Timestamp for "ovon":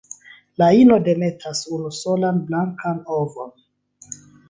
3.21-3.57